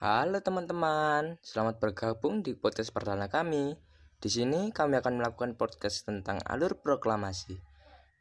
[0.00, 3.76] Halo teman-teman, selamat bergabung di podcast perdana kami.
[4.16, 7.60] Di sini kami akan melakukan podcast tentang alur proklamasi.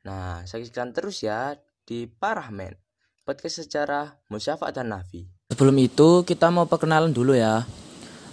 [0.04, 1.56] Nah, saksikan terus ya
[1.88, 2.76] di Parahmen,
[3.24, 5.32] podcast sejarah Musyafa dan Nafi.
[5.56, 7.64] Sebelum itu, kita mau perkenalan dulu ya.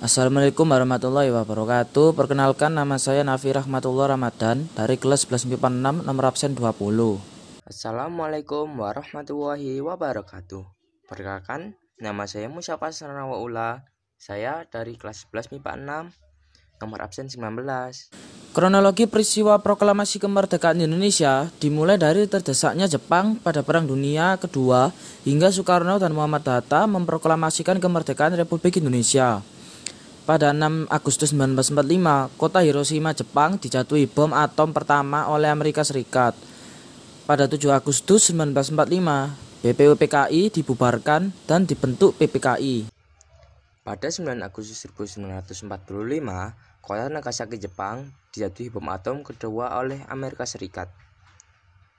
[0.03, 2.19] Assalamualaikum warahmatullahi wabarakatuh.
[2.19, 7.63] Perkenalkan nama saya Nafi Rahmatullah Ramadan dari kelas 11 MIPA 6 nomor absen 20.
[7.63, 10.67] Assalamualaikum warahmatullahi wabarakatuh.
[11.07, 13.81] Perkenalkan, Nama saya Musyafa Sanawaula.
[14.21, 16.13] Saya dari kelas 11 MIPA 6,
[16.85, 18.13] nomor absen 19.
[18.53, 24.93] Kronologi peristiwa proklamasi kemerdekaan Indonesia dimulai dari terdesaknya Jepang pada Perang Dunia Kedua
[25.25, 29.41] hingga Soekarno dan Muhammad Hatta memproklamasikan kemerdekaan Republik Indonesia.
[30.29, 36.37] Pada 6 Agustus 1945, kota Hiroshima, Jepang dijatuhi bom atom pertama oleh Amerika Serikat.
[37.25, 42.87] Pada 7 Agustus 1945, BPUPKI dibubarkan dan dibentuk PPKI.
[43.83, 45.67] Pada 9 Agustus 1945,
[46.79, 50.87] kota Nagasaki Jepang dijatuhi bom atom kedua oleh Amerika Serikat.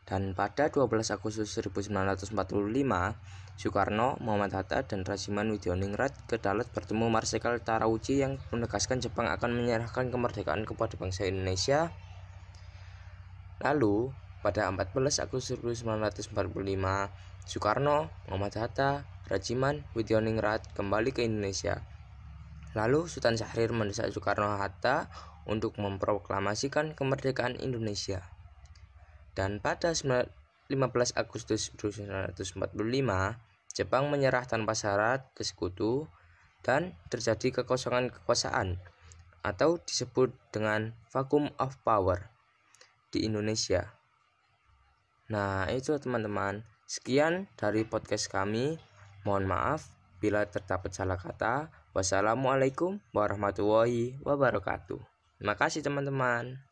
[0.07, 2.31] Dan pada 12 Agustus 1945,
[3.59, 9.51] Soekarno, Muhammad Hatta, dan Rasiman Widyoningrat ke Dalat bertemu Marsikal Tarauji yang menegaskan Jepang akan
[9.51, 11.91] menyerahkan kemerdekaan kepada bangsa Indonesia.
[13.59, 14.15] Lalu,
[14.45, 16.33] pada 14 Agustus 1945,
[17.47, 21.83] Soekarno, Muhammad Hatta, Rajiman, Widyoningrat kembali ke Indonesia.
[22.75, 25.09] Lalu Sultan Syahrir mendesak Soekarno-Hatta
[25.47, 28.21] untuk memproklamasikan kemerdekaan Indonesia.
[29.33, 30.21] Dan pada 15
[31.15, 32.67] Agustus 1945,
[33.73, 36.09] Jepang menyerah tanpa syarat ke sekutu
[36.65, 38.81] dan terjadi kekosongan kekuasaan
[39.45, 42.27] atau disebut dengan vacuum of power
[43.13, 43.96] di Indonesia.
[45.27, 48.79] Nah, itu teman-teman Sekian dari podcast kami.
[49.27, 49.91] Mohon maaf
[50.23, 51.67] bila terdapat salah kata.
[51.91, 55.03] Wassalamualaikum warahmatullahi wabarakatuh.
[55.35, 56.66] Terima kasih teman-teman.